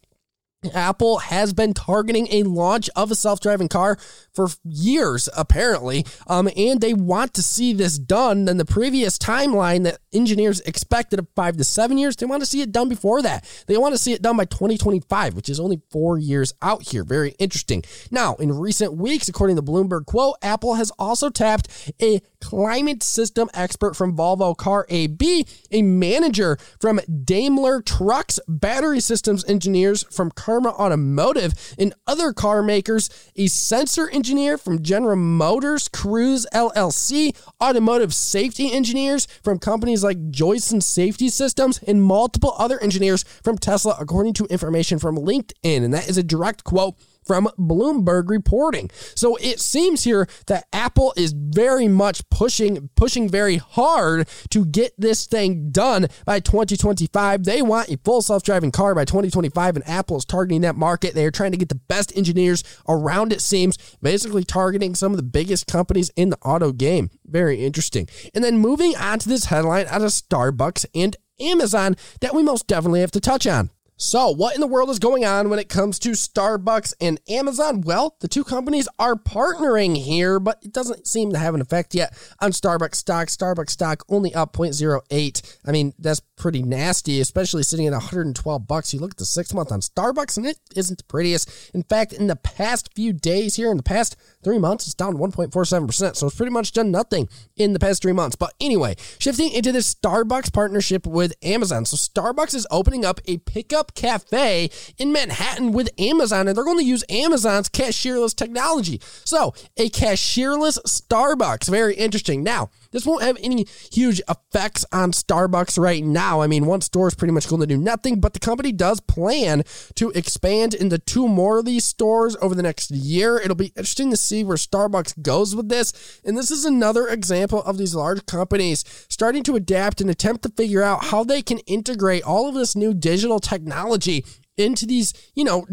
Apple 0.75 1.19
has 1.19 1.53
been 1.53 1.73
targeting 1.73 2.27
a 2.33 2.43
launch 2.43 2.91
of 2.97 3.13
a 3.13 3.15
self-driving 3.15 3.69
car 3.69 3.97
for 4.39 4.49
years, 4.63 5.29
apparently, 5.37 6.07
um, 6.29 6.49
and 6.57 6.81
they 6.81 6.95
want 6.95 7.35
to 7.35 7.43
see 7.43 7.73
this 7.73 7.99
done. 7.99 8.45
Than 8.45 8.57
the 8.57 8.65
previous 8.65 9.19
timeline 9.19 9.83
that 9.83 9.99
engineers 10.13 10.61
expected 10.61 11.19
of 11.19 11.27
five 11.35 11.57
to 11.57 11.65
seven 11.65 11.99
years, 11.99 12.15
they 12.15 12.27
want 12.27 12.43
to 12.43 12.47
see 12.47 12.61
it 12.63 12.71
done 12.71 12.89
before 12.89 13.21
that. 13.23 13.45
They 13.67 13.77
want 13.77 13.95
to 13.95 13.99
see 13.99 14.13
it 14.13 14.23
done 14.23 14.37
by 14.37 14.45
2025, 14.45 15.35
which 15.35 15.49
is 15.49 15.59
only 15.59 15.81
four 15.91 16.19
years 16.19 16.55
out 16.63 16.83
here. 16.83 17.03
Very 17.03 17.31
interesting. 17.41 17.83
Now, 18.13 18.37
in 18.37 18.57
recent 18.57 18.95
weeks, 18.95 19.29
according 19.29 19.57
to 19.57 19.63
Bloomberg 19.63 20.07
quote, 20.07 20.37
Apple 20.41 20.75
has 20.75 20.93
also 21.01 21.31
tapped 21.31 21.93
a 22.01 22.21
climate 22.41 23.03
system 23.03 23.51
expert 23.55 23.97
from 23.97 24.17
Volvo 24.17 24.57
Car 24.57 24.87
AB, 24.89 25.47
a 25.73 25.83
manager 25.83 26.59
from 26.81 27.01
Daimler 27.25 27.83
Trucks, 27.83 28.39
battery 28.47 29.01
systems 29.01 29.45
engineers 29.47 30.05
from 30.13 30.31
Karma 30.31 30.69
Automotive, 30.71 31.75
and 31.77 31.93
other 32.07 32.33
car 32.33 32.63
makers, 32.63 33.11
a 33.35 33.49
sensor 33.49 34.09
engineer 34.29 34.59
from 34.59 34.83
General 34.83 35.17
Motors, 35.17 35.89
Cruise 35.89 36.47
LLC, 36.53 37.35
automotive 37.63 38.13
safety 38.13 38.71
engineers 38.71 39.27
from 39.43 39.59
companies 39.59 40.05
like 40.05 40.31
Joyson 40.31 40.83
Safety 40.83 41.31
Systems, 41.31 41.79
and 41.87 42.03
multiple 42.03 42.55
other 42.59 42.79
engineers 42.83 43.23
from 43.43 43.57
Tesla, 43.57 43.97
according 43.99 44.35
to 44.35 44.45
information 44.51 44.99
from 44.99 45.17
LinkedIn. 45.17 45.83
And 45.83 45.95
that 45.95 46.11
is 46.11 46.19
a 46.19 46.23
direct 46.23 46.63
quote 46.63 46.97
from 47.29 47.49
Bloomberg 47.59 48.29
reporting. 48.29 48.91
So 49.15 49.37
it 49.37 49.61
seems 49.61 50.03
here 50.03 50.27
that 50.47 50.67
Apple 50.73 51.13
is 51.17 51.33
very 51.33 51.87
much 51.87 52.29
pushing 52.31 52.89
pushing 52.97 53.29
very 53.29 53.59
hard 53.59 54.27
to 54.51 54.65
get 54.65 54.95
this 54.99 55.27
thing 55.27 55.71
done 55.71 56.09
by 56.25 56.41
2025. 56.41 57.45
They 57.45 57.63
want 57.63 57.91
a 57.91 57.99
full 57.99 58.23
self-driving 58.23 58.73
car 58.73 58.95
by 58.95 59.05
2025 59.05 59.77
and 59.77 59.89
Apple 59.89 60.17
is 60.17 60.25
targeting 60.25 60.63
that 60.63 60.75
market. 60.75 61.15
They 61.15 61.27
are 61.27 61.31
trying 61.31 61.53
to 61.53 61.59
get 61.59 61.69
the 61.69 61.75
best 61.75 62.17
engineers 62.17 62.65
around 62.89 63.33
it 63.33 63.43
seems, 63.43 63.77
basically 64.03 64.45
targeting 64.45 64.95
some 64.95 65.13
of 65.13 65.19
the 65.19 65.23
biggest 65.23 65.67
companies 65.67 66.11
in 66.17 66.31
the 66.31 66.39
auto 66.39 66.73
game. 66.73 67.11
Very 67.27 67.65
interesting. 67.65 68.09
And 68.35 68.43
then 68.43 68.59
moving 68.59 68.97
on 68.97 69.19
to 69.21 69.29
this 69.29 69.47
headline 69.47 69.87
out 69.89 70.03
of 70.03 70.09
Starbucks 70.09 70.87
and 70.95 71.17
Amazon 71.41 71.97
that 72.21 72.35
we 72.35 72.43
most 72.43 72.67
definitely 72.67 73.01
have 73.01 73.13
to 73.13 73.21
touch 73.21 73.47
on. 73.47 73.71
So, 74.01 74.29
what 74.31 74.55
in 74.55 74.61
the 74.61 74.69
world 74.69 74.91
is 74.91 75.01
going 75.01 75.25
on 75.25 75.51
when 75.51 75.59
it 75.59 75.69
comes 75.69 75.99
to 75.99 76.11
Starbucks 76.11 76.95
and 77.01 77.21
Amazon? 77.29 77.81
Well, 77.81 78.15
the 78.21 78.29
two 78.29 78.45
companies 78.45 78.87
are 78.97 79.17
partnering 79.17 79.97
here, 79.97 80.39
but 80.39 80.61
it 80.63 80.73
doesn't 80.73 81.09
seem 81.09 81.33
to 81.33 81.39
have 81.39 81.53
an 81.57 81.61
effect 81.61 81.97
yet 81.97 82.17
on 82.41 82.53
Starbucks 82.53 82.95
stock. 82.95 83.27
Starbucks 83.27 83.71
stock 83.71 84.05
only 84.09 84.33
up 84.33 84.53
0.08. 84.53 85.59
I 85.67 85.73
mean, 85.73 85.95
that's 85.99 86.21
pretty 86.21 86.63
nasty, 86.63 87.21
especially 87.21 87.65
sitting 87.65 87.89
at 87.89 87.93
112 87.93 88.69
bucks. 88.69 88.95
You 88.95 89.01
look 89.01 89.11
at 89.11 89.17
the 89.17 89.25
six 89.25 89.53
month 89.53 89.73
on 89.73 89.81
Starbucks 89.81 90.37
and 90.37 90.47
it 90.47 90.61
isn't 90.77 90.99
the 90.99 91.05
prettiest. 91.05 91.51
In 91.75 91.83
fact, 91.83 92.13
in 92.13 92.29
the 92.29 92.37
past 92.37 92.95
few 92.95 93.13
days 93.13 93.57
here, 93.57 93.73
in 93.73 93.77
the 93.77 93.83
past 93.83 94.17
three 94.45 94.61
months, 94.61 94.87
it's 94.87 94.95
down 94.95 95.19
1.47%. 95.19 96.15
So 96.15 96.29
it's 96.29 96.37
pretty 96.37 96.53
much 96.53 96.71
done 96.71 96.93
nothing 96.93 97.29
in 97.57 97.73
the 97.73 97.81
past 97.81 98.03
three 98.03 98.13
months. 98.13 98.37
But 98.37 98.55
anyway, 98.61 98.95
shifting 99.19 99.51
into 99.51 99.73
this 99.73 99.93
Starbucks 99.93 100.53
partnership 100.53 101.05
with 101.05 101.33
Amazon. 101.43 101.85
So 101.85 101.97
Starbucks 101.97 102.55
is 102.55 102.67
opening 102.71 103.05
up 103.05 103.21
a 103.27 103.39
pickup 103.39 103.88
cafe 103.95 104.71
in 104.99 105.13
Manhattan 105.13 105.73
with 105.73 105.91
Amazon, 105.99 106.49
and 106.49 106.57
they're 106.57 106.65
going 106.65 106.79
to 106.79 106.85
use 106.85 107.05
Amazon's 107.09 107.69
cashierless 107.69 108.35
technology. 108.35 109.01
So 109.25 109.55
a 109.77 109.91
cashierless 109.91 110.79
Starbucks. 110.87 111.69
Very 111.69 111.95
interesting. 111.95 112.43
Now, 112.43 112.71
this 112.91 113.07
won't 113.07 113.23
have 113.23 113.37
any 113.43 113.67
huge 113.93 114.21
effects 114.29 114.85
on 114.93 115.13
Starbucks 115.13 115.79
right 115.79 116.05
now. 116.05 116.41
I 116.41 116.47
mean, 116.47 116.67
one 116.67 116.81
store 116.81 117.09
is 117.09 117.15
pretty 117.15 117.33
much 117.33 117.49
going 117.49 117.61
to 117.61 117.67
do 117.67 117.77
nothing, 117.77 118.21
but 118.21 118.33
the 118.33 118.41
company 118.41 118.73
does 118.73 119.01
plan 119.01 119.65
to 119.97 120.11
expand 120.11 120.75
into 120.75 120.99
two 120.99 121.29
more 121.29 121.59
of 121.59 121.65
these 121.65 121.85
stores 121.85 122.37
over 122.41 122.55
the 122.55 122.63
next 122.63 122.91
year. 122.91 123.39
It'll 123.39 123.55
be 123.55 123.73
interesting 123.77 124.11
to 124.11 124.17
see 124.17 124.45
where 124.45 124.57
Starbucks 124.57 125.23
goes 125.23 125.55
with 125.55 125.69
this. 125.69 126.21
And 126.25 126.37
this 126.37 126.51
is 126.51 126.65
another 126.65 127.09
example 127.09 127.63
of 127.63 127.79
these 127.79 127.95
large 127.95 128.27
companies 128.27 128.85
starting 129.09 129.43
to 129.45 129.57
adapt 129.57 130.01
and 130.01 130.11
attempt 130.11 130.43
to 130.43 130.51
figure 130.51 130.83
out 130.83 131.07
how 131.07 131.25
they 131.25 131.43
can 131.43 131.59
integrate 131.61 132.23
all 132.23 132.49
of 132.49 132.55
this 132.55 132.77
new 132.77 132.95
digital 132.95 133.39
technology 133.39 134.25
into 134.59 134.87
these, 134.87 135.13
you 135.35 135.45
know, 135.45 135.67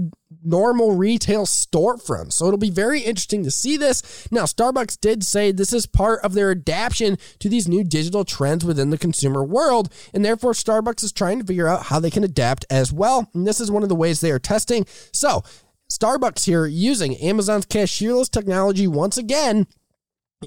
normal 0.44 0.96
retail 0.96 1.46
storefronts. 1.46 2.34
So 2.34 2.46
it'll 2.46 2.58
be 2.58 2.70
very 2.70 3.02
interesting 3.02 3.44
to 3.44 3.52
see 3.52 3.78
this. 3.78 4.28
Now, 4.32 4.44
Starbucks 4.44 5.00
did 5.00 5.24
say 5.24 5.52
this 5.52 5.74
is 5.74 5.86
part 5.86 6.22
of 6.24 6.34
their 6.34 6.52
adaptation 6.52 7.18
to 7.40 7.50
these 7.50 7.68
new 7.68 7.84
digital 7.84 8.24
trends 8.24 8.64
within 8.64 8.90
the 8.90 8.98
consumer 8.98 9.44
world, 9.44 9.92
and 10.14 10.24
therefore 10.24 10.54
Starbucks 10.54 11.04
is 11.04 11.12
trying 11.12 11.40
to 11.40 11.46
figure 11.46 11.68
out 11.68 11.88
how 11.88 12.00
they 12.00 12.12
can 12.12 12.24
adapt 12.24 12.66
as 12.70 12.94
well. 12.94 13.30
And 13.34 13.48
this 13.48 13.60
is 13.60 13.72
one 13.72 13.84
of 13.84 13.90
the 13.90 13.96
ways 13.96 14.22
they 14.22 14.32
are 14.32 14.40
testing. 14.40 14.86
So, 15.12 15.44
Starbucks 15.92 16.46
here 16.46 16.66
using 16.66 17.16
Amazon's 17.18 17.66
cashierless 17.66 18.30
technology 18.30 18.88
once 18.88 19.18
again 19.18 19.68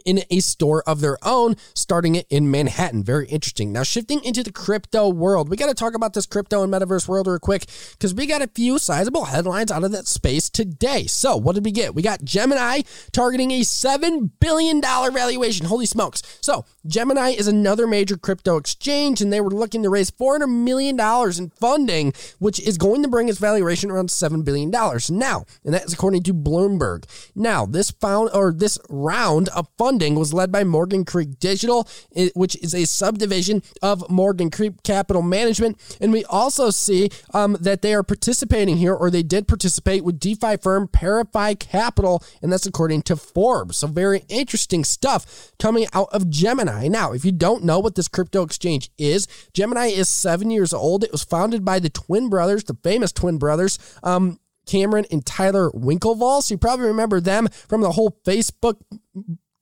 in 0.05 0.23
a 0.31 0.41
store 0.41 0.83
of 0.87 1.01
their 1.01 1.19
own, 1.23 1.57
starting 1.75 2.15
it 2.15 2.27
in 2.31 2.51
Manhattan. 2.51 3.03
Very 3.03 3.27
interesting. 3.29 3.73
Now, 3.73 3.83
shifting 3.83 4.23
into 4.23 4.43
the 4.43 4.53
crypto 4.53 5.09
world, 5.09 5.49
we 5.49 5.57
got 5.57 5.69
to 5.69 5.75
talk 5.75 5.95
about 5.95 6.15
this 6.15 6.27
crypto 6.27 6.63
and 6.63 6.73
metaverse 6.73 7.09
world 7.09 7.27
real 7.27 7.39
quick 7.39 7.67
because 7.93 8.15
we 8.15 8.27
got 8.27 8.43
a 8.43 8.49
few 8.49 8.79
sizable 8.79 9.27
headlines 9.27 9.71
out 9.71 9.85
of 9.85 9.93
that 9.93 10.07
space 10.07 10.51
today. 10.51 11.07
So, 11.07 11.37
what 11.37 11.55
did 11.55 11.65
we 11.65 11.73
get? 11.73 11.95
We 11.95 12.03
got 12.03 12.23
Gemini 12.23 12.83
targeting 13.13 13.51
a 13.53 13.61
$7 13.61 14.31
billion 14.41 14.81
valuation. 14.81 15.67
Holy 15.67 15.87
smokes. 15.87 16.23
So, 16.41 16.65
Gemini 16.87 17.31
is 17.31 17.49
another 17.49 17.87
major 17.87 18.17
crypto 18.17 18.57
exchange, 18.57 19.21
and 19.21 19.33
they 19.33 19.41
were 19.41 19.51
looking 19.51 19.83
to 19.83 19.91
raise 19.91 20.11
$400 20.11 20.49
million 20.49 20.99
in 20.99 21.51
funding, 21.51 22.13
which 22.39 22.61
is 22.61 22.79
going 22.79 23.03
to 23.03 23.09
bring 23.09 23.29
its 23.29 23.39
valuation 23.39 23.91
around 23.91 24.09
$7 24.09 24.45
billion. 24.45 24.71
Now, 24.71 25.45
and 25.65 25.75
that 25.75 25.85
is 25.85 25.93
according 25.93 26.23
to 26.25 26.35
Bloomberg. 26.35 27.05
Now, 27.35 27.67
this 27.67 27.91
found 27.91 28.31
or 28.35 28.53
this 28.53 28.79
round 28.89 29.49
of 29.51 29.69
funding 29.79 30.17
was 30.17 30.35
led 30.35 30.53
by 30.53 30.65
Morgan 30.65 31.05
Creek 31.05 31.39
Digital, 31.39 31.89
which 32.35 32.57
is 32.57 32.75
a 32.75 32.85
subdivision 32.85 33.63
of 33.81 34.09
Morgan 34.11 34.51
Creek 34.51 34.83
Capital 34.83 35.23
Management. 35.23 35.79
And 36.01 36.13
we 36.13 36.25
also 36.25 36.71
see 36.71 37.11
um, 37.33 37.57
that 37.61 37.83
they 37.83 37.95
are 37.95 38.03
participating 38.03 38.77
here, 38.77 38.95
or 38.95 39.11
they 39.11 39.23
did 39.23 39.49
participate 39.49 40.05
with 40.05 40.19
DeFi 40.19 40.57
firm 40.57 40.89
ParaFi 40.89 41.59
Capital, 41.59 42.23
and 42.43 42.53
that's 42.53 42.67
according 42.67 43.03
to 43.03 43.17
Forbes. 43.17 43.79
So, 43.79 43.87
very 43.87 44.25
interesting 44.29 44.85
stuff 44.85 45.53
coming 45.59 45.87
out 45.93 46.09
of 46.13 46.29
Gemini. 46.29 46.89
Now, 46.89 47.13
if 47.13 47.25
you 47.25 47.33
don't 47.33 47.65
know 47.65 47.79
what 47.79 47.95
this 47.95 48.09
crypto 48.09 48.43
exchange 48.43 48.91
is, 48.99 49.27
Gemini 49.55 49.87
is 49.87 50.09
seven 50.09 50.51
years 50.51 50.73
old. 50.73 51.05
It 51.05 51.13
was 51.13 51.25
founded 51.25 51.65
by 51.65 51.79
the 51.79 51.91
twin 51.91 52.29
brothers, 52.29 52.65
the 52.65 52.77
famous 52.83 53.13
twin 53.13 53.39
brothers. 53.39 53.79
Um, 54.03 54.41
Cameron 54.67 55.07
and 55.11 55.25
Tyler 55.25 55.71
Winklevoss. 55.71 56.51
You 56.51 56.59
probably 56.59 56.87
remember 56.87 57.21
them 57.21 57.49
from 57.69 57.81
the 57.81 57.93
whole 57.93 58.21
Facebook 58.25 58.77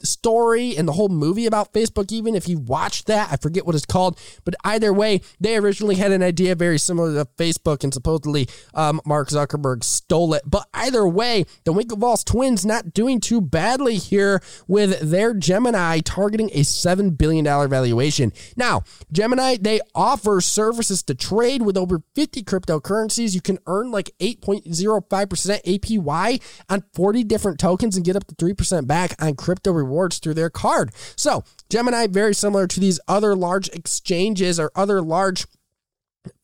story 0.02 0.76
and 0.76 0.86
the 0.86 0.92
whole 0.92 1.08
movie 1.08 1.46
about 1.46 1.72
Facebook, 1.72 2.12
even 2.12 2.34
if 2.34 2.48
you 2.48 2.58
watched 2.58 3.06
that, 3.06 3.32
I 3.32 3.36
forget 3.36 3.66
what 3.66 3.74
it's 3.74 3.86
called. 3.86 4.18
But 4.44 4.54
either 4.64 4.92
way, 4.92 5.20
they 5.40 5.56
originally 5.56 5.96
had 5.96 6.12
an 6.12 6.22
idea 6.22 6.54
very 6.54 6.78
similar 6.78 7.14
to 7.14 7.30
Facebook, 7.36 7.84
and 7.84 7.92
supposedly 7.92 8.48
um, 8.74 9.00
Mark 9.04 9.28
Zuckerberg 9.28 9.84
stole 9.84 10.34
it. 10.34 10.42
But 10.44 10.68
either 10.74 11.06
way, 11.06 11.44
the 11.64 11.72
Winklevoss 11.72 12.24
twins 12.24 12.64
not 12.66 12.92
doing 12.92 13.20
too 13.20 13.40
badly 13.40 13.96
here 13.96 14.42
with 14.66 15.00
their 15.00 15.34
Gemini 15.34 16.00
targeting 16.00 16.50
a 16.52 16.60
$7 16.60 17.16
billion 17.16 17.44
valuation. 17.44 18.32
Now, 18.56 18.82
Gemini, 19.12 19.56
they 19.60 19.80
offer 19.94 20.40
services 20.40 21.02
to 21.04 21.14
trade 21.14 21.62
with 21.62 21.76
over 21.76 22.02
50 22.14 22.42
cryptocurrencies. 22.42 23.34
You 23.34 23.40
can 23.40 23.58
earn 23.66 23.90
like 23.90 24.10
8.05% 24.20 25.62
APY 25.64 26.42
on 26.68 26.84
40 26.94 27.24
different 27.24 27.58
tokens 27.58 27.96
and 27.96 28.04
get 28.04 28.16
up 28.16 28.26
to 28.26 28.34
3% 28.34 28.86
back 28.86 29.14
on 29.20 29.34
crypto 29.34 29.72
rewards 29.86 30.18
through 30.18 30.34
their 30.34 30.50
card. 30.50 30.92
So, 31.16 31.44
Gemini, 31.70 32.06
very 32.06 32.34
similar 32.34 32.66
to 32.66 32.80
these 32.80 33.00
other 33.08 33.34
large 33.34 33.68
exchanges 33.68 34.60
or 34.60 34.70
other 34.74 35.00
large 35.00 35.46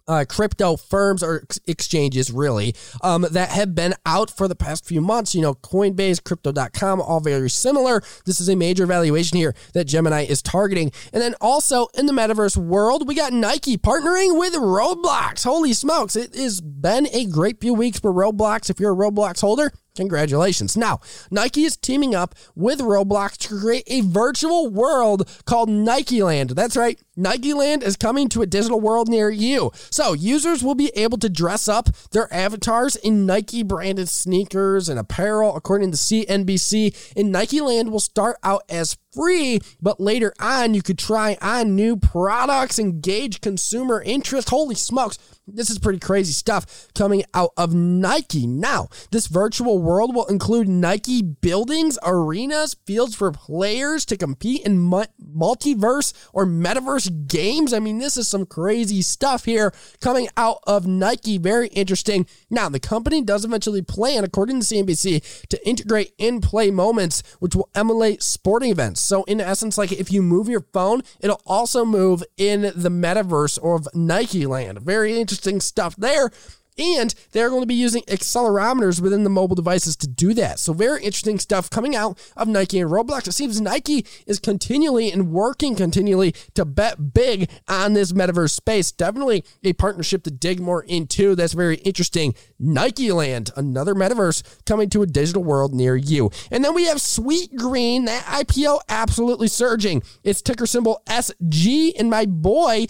uh, 0.09 0.25
crypto 0.29 0.77
firms 0.77 1.23
or 1.23 1.45
exchanges 1.67 2.31
really 2.31 2.75
um, 3.03 3.27
that 3.31 3.51
have 3.51 3.75
been 3.75 3.95
out 4.05 4.31
for 4.31 4.49
the 4.49 4.55
past 4.55 4.85
few 4.85 5.01
months. 5.01 5.35
You 5.35 5.43
know, 5.43 5.55
Coinbase, 5.55 6.23
Crypto.com, 6.23 7.01
all 7.01 7.21
very 7.21 7.51
similar. 7.51 8.03
This 8.25 8.41
is 8.41 8.49
a 8.49 8.57
major 8.57 8.87
valuation 8.87 9.39
here 9.39 9.55
that 9.75 9.85
Gemini 9.85 10.25
is 10.25 10.43
targeting. 10.43 10.93
And 11.13 11.23
then 11.23 11.35
also 11.41 11.87
in 11.95 12.07
the 12.07 12.13
metaverse 12.13 12.57
world, 12.57 13.07
we 13.07 13.15
got 13.15 13.33
Nike 13.33 13.77
partnering 13.77 14.39
with 14.39 14.55
Roblox. 14.55 15.45
Holy 15.45 15.73
smokes, 15.73 16.17
it 16.17 16.35
has 16.35 16.61
been 16.61 17.07
a 17.13 17.27
great 17.27 17.61
few 17.61 17.75
weeks 17.75 18.01
for 18.01 18.13
Roblox. 18.13 18.71
If 18.71 18.81
you're 18.81 18.93
a 18.93 18.97
Roblox 18.97 19.41
holder, 19.41 19.73
Congratulations. 19.97 20.75
Now, 20.75 21.01
Nike 21.31 21.65
is 21.65 21.77
teaming 21.77 22.15
up 22.15 22.35
with 22.55 22.81
Roblox 22.81 23.37
to 23.39 23.61
create 23.61 23.85
a 23.87 24.01
virtual 24.01 24.71
world 24.71 25.29
called 25.45 25.69
Nike 25.69 26.23
Land. 26.23 26.51
That's 26.51 26.77
right. 26.79 26.99
Nike 27.15 27.53
Land 27.53 27.83
is 27.83 27.97
coming 27.97 28.31
to 28.31 28.41
a 28.41 28.47
digital 28.47 28.81
world 28.81 29.09
near 29.09 29.29
you. 29.29 29.71
So, 29.91 30.15
users 30.15 30.65
will 30.65 30.75
be 30.75 30.91
able 30.97 31.19
to 31.19 31.29
dress 31.29 31.69
up 31.69 31.91
their 32.13 32.33
avatars 32.33 32.97
in 32.97 33.27
Nike 33.27 33.63
branded 33.63 34.09
sneakers 34.09 34.89
and 34.89 34.99
apparel, 34.99 35.55
according 35.57 35.91
to 35.91 35.99
CNBC. 35.99 37.13
And 37.15 37.31
Nike 37.31 37.61
Land 37.61 37.93
will 37.93 38.01
start 38.01 38.39
out 38.43 38.63
as 38.71 38.97
free, 39.13 39.61
but 39.81 40.01
later 40.01 40.33
on 40.41 40.75
you 40.75 40.83
could 40.83 40.99
try 40.99 41.37
on 41.41 41.77
new 41.77 41.97
products 41.97 42.79
engage 42.79 43.41
consumer 43.41 44.03
interest. 44.03 44.51
Holy 44.51 44.75
smokes. 44.75 45.19
This 45.47 45.71
is 45.71 45.81
pretty 45.81 45.99
crazy 45.99 46.33
stuff 46.33 46.89
coming 46.95 47.25
out 47.35 47.51
of 47.57 47.75
Nike. 47.75 48.47
Now, 48.47 48.89
this 49.11 49.27
virtual 49.27 49.81
world 49.81 50.15
will 50.15 50.27
include 50.27 50.69
Nike 50.69 51.21
buildings, 51.21 51.99
arenas, 52.05 52.77
fields 52.87 53.17
for 53.17 53.33
players 53.33 54.05
to 54.07 54.17
compete 54.17 54.65
in 54.65 54.79
multiverse 54.79 56.15
or 56.33 56.47
metaverse 56.47 57.27
games. 57.27 57.73
I 57.73 57.81
mean, 57.81 57.99
this 57.99 58.17
is 58.17 58.29
some 58.29 58.47
crazy 58.47 59.03
stuff 59.03 59.45
here 59.45 59.75
coming 60.01 60.29
out 60.37 60.61
of 60.65 60.87
Nike. 60.87 61.39
Very 61.39 61.67
interesting. 61.69 62.27
Now, 62.49 62.69
the 62.69 62.81
company 62.81 63.21
does 63.21 63.45
eventually 63.45 63.83
plan, 63.83 64.23
according 64.23 64.61
to 64.61 64.67
CNBC, 64.67 65.49
to 65.49 65.69
integrate 65.69 66.13
in 66.19 66.41
play 66.41 66.71
moments, 66.71 67.25
which 67.41 67.57
will 67.57 67.69
emulate 67.75 68.23
sporting 68.23 68.71
events. 68.71 69.01
So, 69.03 69.25
in 69.25 69.41
essence, 69.41 69.77
like 69.79 69.93
if 69.93 70.13
you 70.13 70.23
move 70.23 70.49
your 70.49 70.67
phone, 70.73 71.03
it'll 71.21 71.43
also 71.47 71.85
move 71.85 72.23
in 72.37 72.63
the 72.63 72.91
metaverse 72.91 73.59
of 73.59 73.89
Nike 73.95 74.47
land. 74.47 74.81
Very 74.81 75.19
interesting 75.19 75.61
stuff 75.61 75.97
there. 75.97 76.31
And 76.79 77.15
they're 77.33 77.51
going 77.51 77.63
to 77.63 77.67
be 77.67 77.75
using 77.75 78.03
accelerometers 78.05 79.01
within 79.01 79.25
the 79.25 79.31
mobile 79.31 79.57
devices 79.57 79.97
to 79.97 80.09
do 80.09 80.33
that. 80.35 80.59
So, 80.59 80.73
very 80.73 81.03
interesting 81.03 81.39
stuff 81.39 81.69
coming 81.69 81.95
out 81.95 82.19
of 82.37 82.49
Nike 82.49 82.81
and 82.81 82.91
Roblox. 82.91 83.29
It 83.29 83.33
seems 83.33 83.61
Nike 83.61 84.07
is 84.27 84.39
continually 84.39 85.13
and 85.13 85.31
working 85.31 85.75
continually 85.75 86.35
to 86.55 86.65
bet 86.65 87.13
big 87.13 87.51
on 87.69 87.93
this 87.93 88.13
metaverse 88.13 88.51
space. 88.51 88.91
Definitely 88.93 89.45
a 89.63 89.73
partnership 89.75 90.23
to 90.25 90.31
dig 90.31 90.61
more 90.61 90.83
into. 90.83 91.35
That's 91.35 91.53
very 91.53 91.77
interesting. 91.77 92.35
Nike 92.59 93.13
Land, 93.13 93.51
another 93.57 93.95
metaverse 93.95 94.43
coming 94.65 94.89
to 94.91 95.03
a 95.03 95.07
digital 95.07 95.45
world 95.45 95.75
near 95.75 95.97
you. 95.97 96.31
And 96.51 96.65
then 96.65 96.75
we 96.75 96.87
have 96.87 96.99
Sweetgreen, 96.99 98.07
that 98.07 98.25
IPO 98.25 98.81
absolutely 98.89 99.49
surging. 99.49 100.03
Its 100.23 100.43
ticker 100.43 100.67
symbol 100.67 101.03
SG, 101.07 101.93
and 101.99 102.11
my 102.11 102.27
boy, 102.27 102.87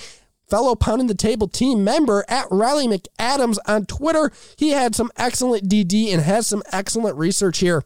fellow 0.53 0.75
Pounding 0.75 1.07
the 1.07 1.15
Table 1.15 1.49
team 1.49 1.83
member 1.83 2.27
at 2.29 2.45
Riley 2.51 2.87
McAdams 2.87 3.57
on 3.67 3.87
Twitter. 3.87 4.31
He 4.59 4.73
had 4.73 4.95
some 4.95 5.11
excellent 5.17 5.67
DD 5.67 6.13
and 6.13 6.21
has 6.21 6.47
some 6.47 6.63
excellent 6.71 7.17
research 7.17 7.61
here 7.61 7.85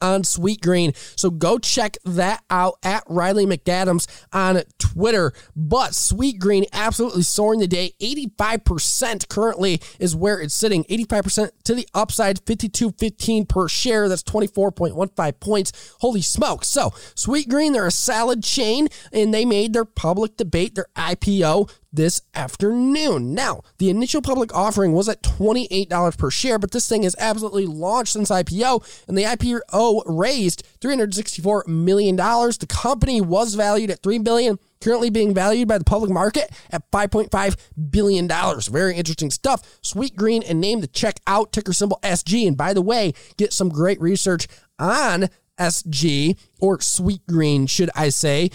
on 0.00 0.22
Sweetgreen. 0.22 0.96
So 1.16 1.30
go 1.30 1.58
check 1.58 1.96
that 2.04 2.42
out 2.50 2.78
at 2.82 3.04
Riley 3.08 3.46
McAdams 3.46 4.08
on 4.32 4.62
Twitter. 4.78 5.32
But 5.54 5.92
Sweetgreen 5.92 6.64
absolutely 6.72 7.22
soaring 7.22 7.60
the 7.60 7.68
day. 7.68 7.92
85% 8.00 9.28
currently 9.28 9.80
is 10.00 10.16
where 10.16 10.40
it's 10.40 10.54
sitting. 10.54 10.82
85% 10.84 11.50
to 11.62 11.76
the 11.76 11.88
upside, 11.94 12.44
52.15 12.44 13.48
per 13.48 13.68
share. 13.68 14.08
That's 14.08 14.24
24.15 14.24 15.40
points. 15.40 15.94
Holy 16.00 16.22
smoke. 16.22 16.64
So 16.64 16.90
Sweetgreen, 17.14 17.72
they're 17.72 17.86
a 17.86 17.92
salad 17.92 18.42
chain 18.42 18.88
and 19.12 19.32
they 19.32 19.44
made 19.44 19.72
their 19.72 19.84
public 19.84 20.36
debate, 20.36 20.74
their 20.74 20.88
IPO 20.96 21.70
this 21.94 22.22
afternoon. 22.34 23.34
Now, 23.34 23.62
the 23.78 23.90
initial 23.90 24.20
public 24.20 24.54
offering 24.54 24.92
was 24.92 25.08
at 25.08 25.22
$28 25.22 26.18
per 26.18 26.30
share, 26.30 26.58
but 26.58 26.72
this 26.72 26.88
thing 26.88 27.04
has 27.04 27.16
absolutely 27.18 27.66
launched 27.66 28.12
since 28.12 28.30
IPO, 28.30 29.04
and 29.08 29.16
the 29.16 29.22
IPO 29.22 30.02
raised 30.06 30.66
$364 30.80 31.66
million. 31.68 32.16
The 32.16 32.66
company 32.68 33.20
was 33.20 33.54
valued 33.54 33.90
at 33.90 34.02
3 34.02 34.18
billion 34.18 34.58
currently 34.80 35.08
being 35.08 35.32
valued 35.32 35.66
by 35.66 35.78
the 35.78 35.84
public 35.84 36.10
market 36.10 36.50
at 36.70 36.90
$5.5 36.90 37.56
billion. 37.90 38.28
Very 38.70 38.94
interesting 38.94 39.30
stuff. 39.30 39.80
Sweetgreen 39.82 40.44
and 40.46 40.60
name 40.60 40.80
the 40.82 40.86
check 40.86 41.20
out, 41.26 41.52
ticker 41.52 41.72
symbol 41.72 41.98
SG. 42.02 42.46
And 42.46 42.56
by 42.56 42.74
the 42.74 42.82
way, 42.82 43.14
get 43.38 43.52
some 43.52 43.70
great 43.70 44.00
research 44.00 44.46
on 44.78 45.30
SG 45.58 46.38
or 46.60 46.78
Sweetgreen, 46.78 47.68
should 47.68 47.90
I 47.94 48.10
say, 48.10 48.50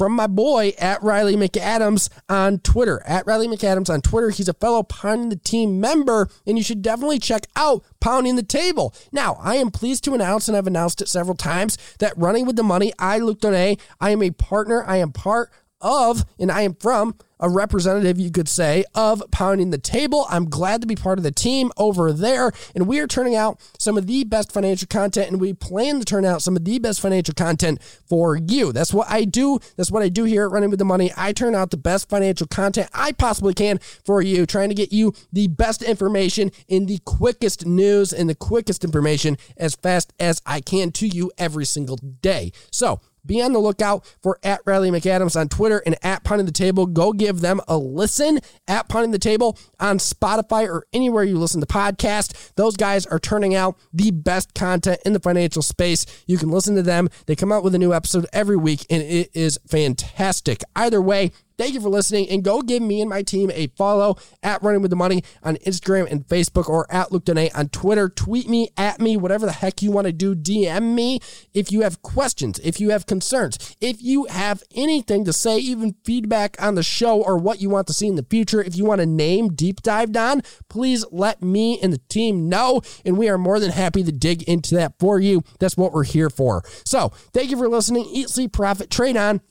from 0.00 0.16
my 0.16 0.26
boy 0.26 0.72
at 0.78 1.02
Riley 1.02 1.36
McAdams 1.36 2.08
on 2.26 2.60
Twitter. 2.60 3.02
At 3.04 3.26
Riley 3.26 3.46
McAdams 3.46 3.90
on 3.90 4.00
Twitter. 4.00 4.30
He's 4.30 4.48
a 4.48 4.54
fellow 4.54 4.82
Pounding 4.82 5.28
the 5.28 5.36
Team 5.36 5.78
member, 5.78 6.30
and 6.46 6.56
you 6.56 6.64
should 6.64 6.80
definitely 6.80 7.18
check 7.18 7.46
out 7.54 7.84
Pounding 8.00 8.36
the 8.36 8.42
Table. 8.42 8.94
Now, 9.12 9.36
I 9.42 9.56
am 9.56 9.70
pleased 9.70 10.04
to 10.04 10.14
announce, 10.14 10.48
and 10.48 10.56
I've 10.56 10.66
announced 10.66 11.02
it 11.02 11.08
several 11.08 11.36
times, 11.36 11.76
that 11.98 12.16
Running 12.16 12.46
with 12.46 12.56
the 12.56 12.62
Money, 12.62 12.94
I, 12.98 13.18
Luke 13.18 13.42
Donay, 13.42 13.78
I 14.00 14.08
am 14.08 14.22
a 14.22 14.30
partner. 14.30 14.82
I 14.86 14.96
am 14.96 15.12
part 15.12 15.50
of, 15.80 16.24
and 16.38 16.50
I 16.50 16.62
am 16.62 16.74
from 16.74 17.16
a 17.40 17.48
representative, 17.48 18.20
you 18.20 18.30
could 18.30 18.48
say, 18.48 18.84
of 18.94 19.22
Pounding 19.30 19.70
the 19.70 19.78
Table. 19.78 20.26
I'm 20.28 20.48
glad 20.48 20.82
to 20.82 20.86
be 20.86 20.94
part 20.94 21.18
of 21.18 21.22
the 21.22 21.32
team 21.32 21.72
over 21.76 22.12
there. 22.12 22.52
And 22.74 22.86
we 22.86 23.00
are 23.00 23.06
turning 23.06 23.34
out 23.34 23.60
some 23.78 23.96
of 23.96 24.06
the 24.06 24.24
best 24.24 24.52
financial 24.52 24.86
content, 24.86 25.30
and 25.30 25.40
we 25.40 25.54
plan 25.54 25.98
to 25.98 26.04
turn 26.04 26.24
out 26.24 26.42
some 26.42 26.56
of 26.56 26.64
the 26.64 26.78
best 26.78 27.00
financial 27.00 27.34
content 27.34 27.82
for 28.06 28.36
you. 28.36 28.72
That's 28.72 28.92
what 28.92 29.10
I 29.10 29.24
do. 29.24 29.58
That's 29.76 29.90
what 29.90 30.02
I 30.02 30.08
do 30.08 30.24
here 30.24 30.44
at 30.44 30.52
Running 30.52 30.70
with 30.70 30.78
the 30.78 30.84
Money. 30.84 31.10
I 31.16 31.32
turn 31.32 31.54
out 31.54 31.70
the 31.70 31.76
best 31.76 32.08
financial 32.08 32.46
content 32.46 32.90
I 32.92 33.12
possibly 33.12 33.54
can 33.54 33.78
for 34.04 34.20
you, 34.20 34.44
trying 34.44 34.68
to 34.68 34.74
get 34.74 34.92
you 34.92 35.14
the 35.32 35.48
best 35.48 35.82
information 35.82 36.50
in 36.68 36.86
the 36.86 36.98
quickest 37.04 37.64
news 37.64 38.12
and 38.12 38.28
the 38.28 38.34
quickest 38.34 38.84
information 38.84 39.38
as 39.56 39.74
fast 39.74 40.12
as 40.20 40.42
I 40.44 40.60
can 40.60 40.92
to 40.92 41.06
you 41.06 41.32
every 41.38 41.64
single 41.64 41.96
day. 41.96 42.52
So, 42.70 43.00
be 43.24 43.42
on 43.42 43.52
the 43.52 43.58
lookout 43.58 44.04
for 44.22 44.38
at 44.42 44.60
Riley 44.64 44.90
McAdams 44.90 45.38
on 45.38 45.48
Twitter 45.48 45.82
and 45.86 45.96
at 46.02 46.24
Pounding 46.24 46.46
the 46.46 46.52
Table. 46.52 46.86
Go 46.86 47.12
give 47.12 47.40
them 47.40 47.60
a 47.68 47.76
listen 47.76 48.40
at 48.68 48.88
Pounding 48.88 49.10
the 49.10 49.18
Table 49.18 49.58
on 49.78 49.98
Spotify 49.98 50.68
or 50.68 50.86
anywhere 50.92 51.24
you 51.24 51.38
listen 51.38 51.60
to 51.60 51.66
podcasts. 51.66 52.52
Those 52.56 52.76
guys 52.76 53.06
are 53.06 53.18
turning 53.18 53.54
out 53.54 53.76
the 53.92 54.10
best 54.10 54.54
content 54.54 55.00
in 55.04 55.12
the 55.12 55.20
financial 55.20 55.62
space. 55.62 56.06
You 56.26 56.38
can 56.38 56.50
listen 56.50 56.76
to 56.76 56.82
them. 56.82 57.08
They 57.26 57.36
come 57.36 57.52
out 57.52 57.64
with 57.64 57.74
a 57.74 57.78
new 57.78 57.92
episode 57.92 58.26
every 58.32 58.56
week 58.56 58.86
and 58.90 59.02
it 59.02 59.30
is 59.34 59.58
fantastic. 59.68 60.62
Either 60.74 61.00
way, 61.00 61.32
Thank 61.60 61.74
you 61.74 61.82
for 61.82 61.90
listening 61.90 62.26
and 62.30 62.42
go 62.42 62.62
give 62.62 62.82
me 62.82 63.02
and 63.02 63.10
my 63.10 63.20
team 63.20 63.50
a 63.50 63.66
follow 63.76 64.16
at 64.42 64.62
Running 64.62 64.80
with 64.80 64.90
the 64.90 64.96
Money 64.96 65.22
on 65.42 65.56
Instagram 65.58 66.10
and 66.10 66.26
Facebook 66.26 66.70
or 66.70 66.90
at 66.90 67.12
Luke 67.12 67.26
Donay 67.26 67.54
on 67.54 67.68
Twitter. 67.68 68.08
Tweet 68.08 68.48
me, 68.48 68.70
at 68.78 68.98
me, 68.98 69.18
whatever 69.18 69.44
the 69.44 69.52
heck 69.52 69.82
you 69.82 69.90
want 69.90 70.06
to 70.06 70.12
do. 70.14 70.34
DM 70.34 70.94
me 70.94 71.20
if 71.52 71.70
you 71.70 71.82
have 71.82 72.00
questions, 72.00 72.58
if 72.60 72.80
you 72.80 72.88
have 72.88 73.04
concerns, 73.04 73.76
if 73.78 74.02
you 74.02 74.24
have 74.30 74.62
anything 74.74 75.26
to 75.26 75.34
say, 75.34 75.58
even 75.58 75.96
feedback 76.02 76.56
on 76.62 76.76
the 76.76 76.82
show 76.82 77.22
or 77.22 77.36
what 77.36 77.60
you 77.60 77.68
want 77.68 77.86
to 77.88 77.92
see 77.92 78.06
in 78.06 78.14
the 78.14 78.24
future. 78.30 78.62
If 78.62 78.74
you 78.74 78.86
want 78.86 79.02
a 79.02 79.06
name 79.06 79.52
deep 79.52 79.82
dived 79.82 80.16
on, 80.16 80.40
please 80.70 81.04
let 81.12 81.42
me 81.42 81.78
and 81.82 81.92
the 81.92 82.00
team 82.08 82.48
know. 82.48 82.80
And 83.04 83.18
we 83.18 83.28
are 83.28 83.36
more 83.36 83.60
than 83.60 83.70
happy 83.70 84.02
to 84.02 84.12
dig 84.12 84.44
into 84.44 84.76
that 84.76 84.94
for 84.98 85.20
you. 85.20 85.42
That's 85.58 85.76
what 85.76 85.92
we're 85.92 86.04
here 86.04 86.30
for. 86.30 86.62
So 86.86 87.10
thank 87.34 87.50
you 87.50 87.58
for 87.58 87.68
listening. 87.68 88.06
Eat, 88.06 88.30
sleep, 88.30 88.54
profit, 88.54 88.88
trade 88.88 89.18
on. 89.18 89.42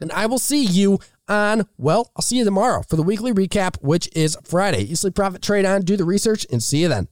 And 0.00 0.10
I 0.12 0.26
will 0.26 0.38
see 0.38 0.64
you 0.64 0.98
on, 1.30 1.66
well, 1.78 2.10
I'll 2.16 2.22
see 2.22 2.36
you 2.36 2.44
tomorrow 2.44 2.82
for 2.82 2.96
the 2.96 3.02
weekly 3.02 3.32
recap, 3.32 3.76
which 3.80 4.08
is 4.14 4.36
Friday. 4.44 4.82
Easily 4.82 5.12
Profit 5.12 5.40
Trade 5.40 5.64
On, 5.64 5.80
do 5.82 5.96
the 5.96 6.04
research, 6.04 6.46
and 6.50 6.62
see 6.62 6.78
you 6.78 6.88
then. 6.88 7.08